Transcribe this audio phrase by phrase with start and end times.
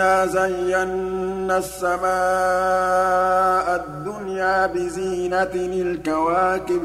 [0.00, 2.06] إِنَّا زَيَّنَّا السَّمَاءَ
[3.76, 6.82] الدُّنْيَا بِزِينَةٍ الْكَوَاكِبِ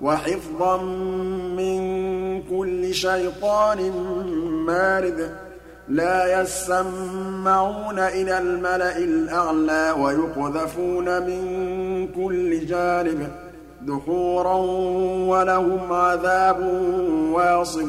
[0.00, 0.82] وَحِفْظًا
[1.56, 1.80] مِّن
[2.42, 3.90] كُلِّ شَيْطَانٍ
[4.66, 5.30] مَّارِدٍ
[5.88, 13.28] لَّا يَسَّمَّعُونَ إِلَى الْمَلَإِ الْأَعْلَىٰ وَيُقْذَفُونَ مِن كُلِّ جَانِبٍ
[13.82, 14.56] دُحُورًا
[15.32, 16.60] وَلَهُمْ عَذَابٌ
[17.32, 17.88] وَاصِبٌ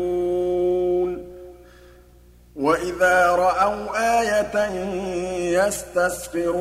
[2.55, 4.55] وَإِذَا رَأَوْا آيَةً
[5.65, 6.51] يَسْتَسْخِرُونَ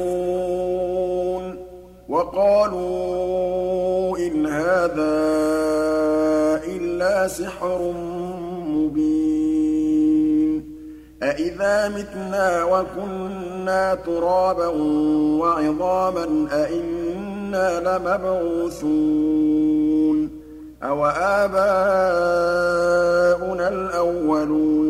[2.08, 3.38] وَقَالُوا
[4.18, 5.16] إِنْ هَٰذَا
[6.64, 7.92] إِلَّا سِحْرٌ
[8.70, 9.50] مُّبِينٌ
[11.22, 14.66] أَإِذَا مِتْنَا وَكُنَّا تُرَابًا
[15.42, 19.00] وَعِظَامًا أَإِنَّا لَمَبْعُوثُونَ
[20.82, 21.68] أَوَآبَاؤُنَا
[23.68, 24.89] الْأَوَّلُونَ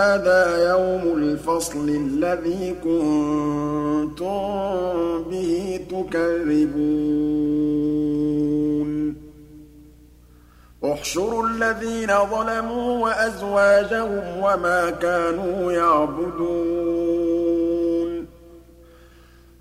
[0.00, 4.40] هَٰذَا يَوْمُ الْفَصْلِ الَّذِي كُنتُم
[5.30, 6.90] بِهِ تُكَذِّبُونَ.
[10.84, 16.80] احْشُرُوا الَّذِينَ ظَلَمُوا وَأَزْوَاجَهُمْ وَمَا كَانُوا يَعْبُدُونَ.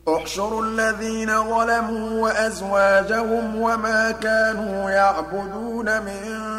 [0.07, 6.58] احْشُرُوا الَّذِينَ ظَلَمُوا وَأَزْوَاجَهُمْ وَمَا كَانُوا يَعْبُدُونَ مِن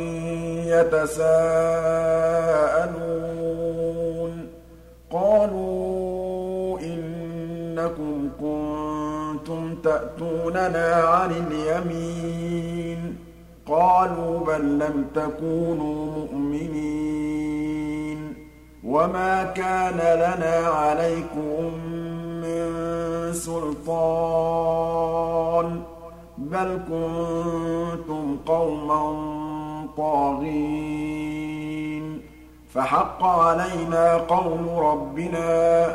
[0.71, 1.51] يَتَسَاءَلُونَ.
[5.11, 13.15] قَالُوا إِنَّكُمْ كُنتُمْ تَأْتُونَنَا عَنِ الْيَمِينِ.
[13.67, 16.91] قَالُوا بَل لَّمْ تَكُونُوا مُؤْمِنِينَ.
[18.83, 21.73] وَمَا كَانَ لَنَا عَلَيْكُم
[22.43, 22.71] مِّن
[23.33, 24.31] سُلْطَانٍ.
[26.37, 29.50] بَلْ كُنتُمْ قَوْمًا
[29.97, 32.21] طَاغِينَ.
[32.73, 35.91] فَحَقَّ عَلَيْنَا قَوْلُ رَبِّنَا ۖ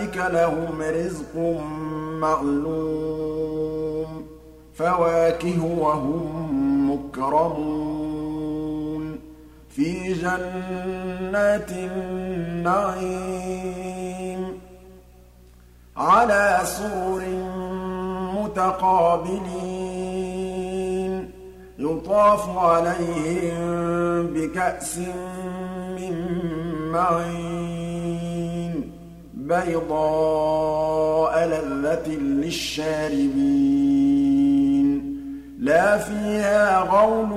[0.29, 1.35] لَهُمْ رِزْقٌ
[2.21, 4.25] مَّعْلُومٌ
[4.73, 9.19] فَوَاكِهُ وَهُم مُّكْرَمُونَ
[9.69, 13.21] فِي جَنَّاتِ النَّعِيمِ
[15.97, 17.21] عَلَىٰ سُرُرٍ
[18.37, 19.81] مُّتَقَابِلِينَ
[21.79, 24.97] يُطَافُ عَلَيْهِم بِكَأْسٍ
[25.97, 26.15] مِّن
[26.91, 28.30] مَّعِينٍ
[29.51, 32.07] بَيْضَاءَ لَذَّةٍ
[32.43, 33.51] لِّلشَّارِبِينَ
[35.59, 37.31] لَا فِيهَا غَوْلٌ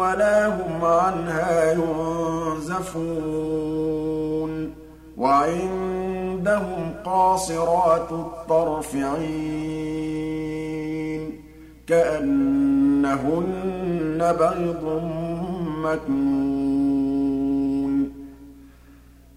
[0.00, 3.02] وَلَا هُمْ عَنْهَا يُنزَفُونَ
[5.16, 10.42] وَعِندَهُمْ قَاصِرَاتُ الطَّرْفِ عِينٌ
[11.86, 13.52] كَأَنَّهُنَّ
[14.38, 14.84] بَيْضٌ
[15.84, 16.81] مَّكْنُونٌ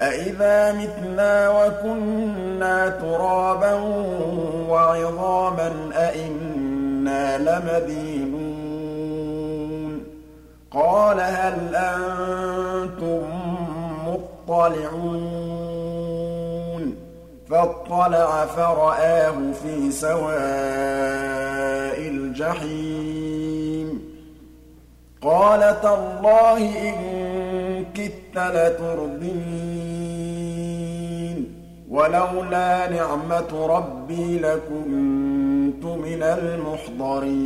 [0.00, 3.74] أَإِذَا مِتْنَا وَكُنَّا تُرَابًا
[4.68, 8.58] وَعِظَامًا أَإِنَّا لَمَدِينُونَ.
[10.70, 13.22] قَالَ هَلْ أَنتُم
[14.06, 15.38] مُّطَّلِعُونَ؟
[17.50, 24.18] فَاطَّلَعَ فَرَآهُ فِي سَوَاءِ الْجَحِيمِ.
[25.22, 27.27] قَالَ تَاللَّهِ إِن
[27.98, 29.58] كِدتَّ لَتُرْدِينِ
[31.90, 37.38] وَلَوْلَا نِعْمَةُ رَبِّي لَكُنتُ مِنَ الْمُحْضَرِينَ.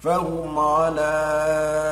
[0.00, 1.83] فَهُمْ عَلَىٰ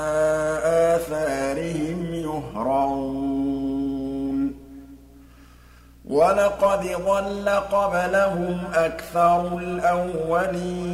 [6.13, 10.93] وَلَقَدْ ضَلَّ قَبْلَهُمْ أَكْثَرُ الْأَوَّلِينَ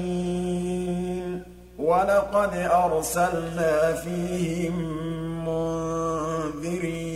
[1.78, 4.74] وَلَقَدْ أَرْسَلْنَا فِيهِم
[5.48, 7.08] مُّنذِرِينَ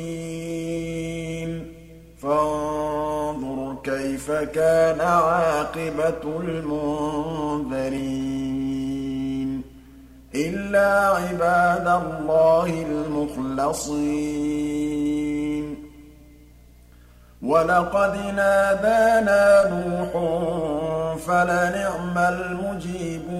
[2.23, 7.23] فَانظُرْ كَيْفَ كَانَ عَاقِبَةُ الْمُنذَرِينَ
[10.35, 14.23] إِلَّا عِبَادَ اللَّهِ الْمُخْلَصِينَ
[17.43, 20.11] وَلَقَدْ نَادَانَا نُوحٌ
[21.27, 23.33] فَلَنِعْمَ الْمُجِيبُونَ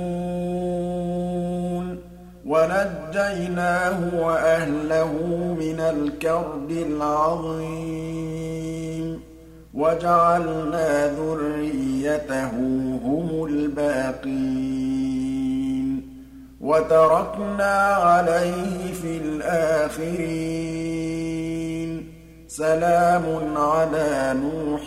[2.47, 5.13] وَنَجَّيْنَاهُ وَأَهْلَهُ
[5.61, 8.03] مِنَ الْكَرْبِ الْعَظِيمِ
[9.75, 12.51] وَجَعَلْنَا ذُرِّيَّتَهُ
[13.05, 15.03] هُمُ الْبَاقِينَ
[16.61, 20.83] وَتَرَكْنَا عَلَيْهِ فِي الْآخِرِينَ
[22.53, 24.85] سَلَامٌ عَلَىٰ نُوحٍ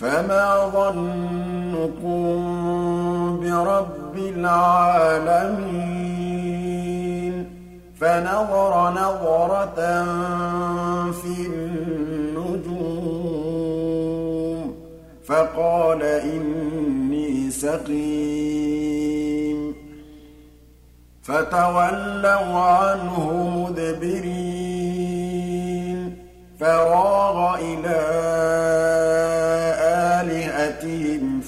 [0.01, 2.21] فَمَا ظَنُّكُم
[3.41, 5.75] بِرَبِّ الْعَالَمِينَ
[8.01, 9.81] فَنَظَرَ نَظْرَةً
[11.13, 12.81] فِي النُّجُومِ
[15.25, 18.81] فَقَالَ إِنِّي سَقِيمٌ
[21.23, 23.27] فَتَوَلَّوْا عَنْهُ
[23.57, 24.71] مُدْبِرِينَ
[26.61, 28.90] فَرَاغَ إِلَىٰ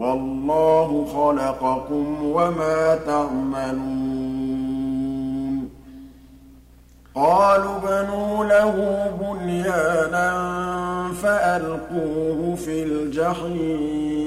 [0.00, 4.10] وَاللَّهُ خَلَقَكُمْ وَمَا تَعْمَلُونَ.
[7.14, 10.28] قَالُوا ابْنُوا لَهُ بُنْيَانًا
[11.22, 14.20] فَأَلْقُوهُ فِي الْجَحِيمِ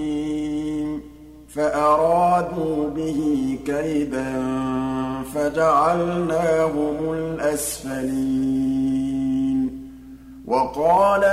[1.49, 4.33] فَأَرَادُوا بِهِ كَيْدًا
[5.35, 8.33] فَجَعَلْنَاهُمُ الْأَسْفَلِينَ.
[10.47, 11.23] وَقَالَ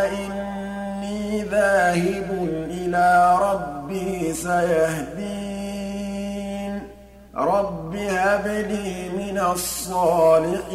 [1.38, 5.40] ذَاهِبٌ إِلَىٰ رَبِّي سَيَهْدِينِ.
[7.37, 10.70] رَبِّ هَبْ لِي مِنَ الصَّالِحِينَ.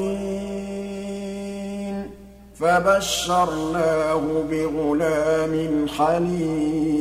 [2.60, 6.96] فَبَشَّرْنَاهُ بِغُلَامٍ حَلِيمٍ.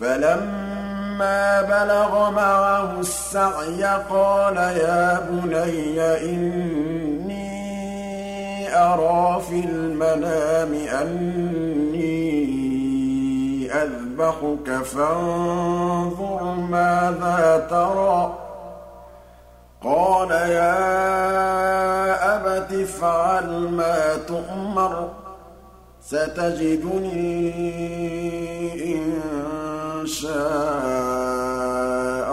[0.00, 7.37] فَلَمَّا بَلَغَ مَعَهُ السَّعْيَ قَالَ يَا بُنَيَّ إِنِّي
[8.78, 12.28] أَرَىٰ فِي الْمَنَامِ أَنِّي
[13.72, 18.38] أَذْبَحُكَ فَانظُرْ مَاذَا تَرَىٰ ۚ.
[19.84, 20.76] قَالَ يَا
[22.36, 25.10] أَبَتِ افْعَلْ مَا تُؤْمَرُ ۖ
[26.02, 27.52] سَتَجِدُنِي
[28.94, 29.02] إِن
[30.06, 30.38] شَاءَ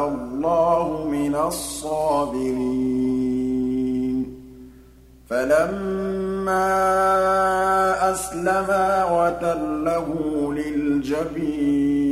[0.08, 2.76] اللَّهُ مِنَ الصَّابِرِينَ.
[5.30, 6.35] فَلَمَّا
[8.12, 10.08] أَسْلَمَا وَتَلَّهُ
[10.54, 12.06] لِلْجَبِينِ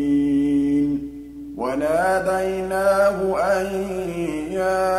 [1.57, 3.65] وَنَادَيْنَاهُ أَن
[4.51, 4.89] يَا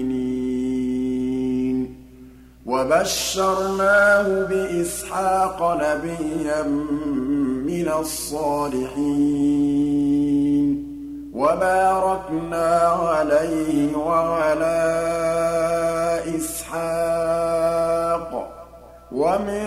[2.66, 6.62] وَبَشَّرْنَاهُ بِإِسْحَاقَ نَبِيًّا
[7.66, 9.00] مِّنَ الصَّالِحِينَ.
[11.34, 15.00] وَبَارَكْنَا عَلَيْهِ وَعَلَىٰ
[16.36, 18.52] إِسْحَاقَ ۚ.
[19.12, 19.66] وَمِن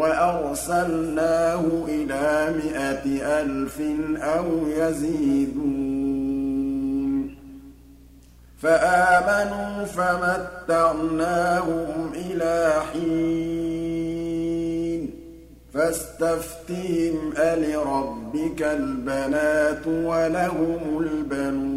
[0.00, 3.80] وَأَرْسَلْنَاهُ إِلَىٰ مِائَةِ أَلْفٍ
[4.22, 5.80] أَوْ يَزِيدُونَ.
[8.62, 15.10] فَآمَنُوا فَمَتَّعْنَاهُمْ إِلَىٰ حِينٍ.
[15.74, 21.69] فَاسْتَفْتِهِمْ أَلِرَبِّكَ الْبَنَاتُ وَلَهُمُ الْبَنُونَ.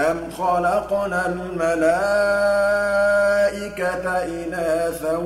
[0.00, 2.04] أَمْ خَلَقْنَا الْمَلَائِكَةَ
[4.08, 5.16] إِنَاثًا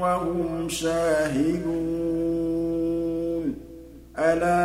[0.00, 1.98] وَهُمْ شَاهِدُونَ
[4.18, 4.58] أَلَا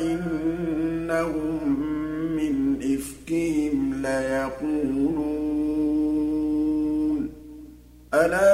[0.00, 1.58] إِنَّهُم
[2.36, 5.30] مِّنْ إِفْكِهِمْ لَيَقُولُونَ
[8.14, 8.50] أَلَا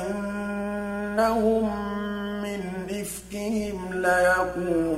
[0.00, 1.66] إِنَّهُم
[2.42, 4.89] مِّنْ إِفْكِهِمْ لَيَقُولُونَ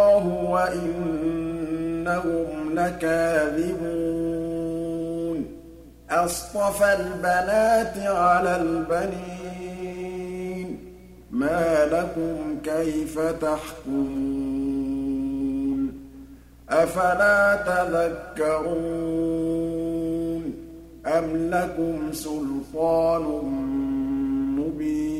[0.00, 5.46] اللَّهُ وَإِنَّهُمْ لَكَاذِبُونَ.
[6.10, 10.78] أَصْطَفَى الْبَنَاتِ عَلَى الْبَنِينَ.
[11.30, 14.10] مَا لَكُمْ كَيْفَ تَحْكُمُونَ؟
[16.70, 20.54] أَفَلَا تَذَكَّرُونَ
[21.06, 23.22] أَمْ لَكُمْ سُلْطَانٌ
[24.58, 25.19] مُّبِينٌ؟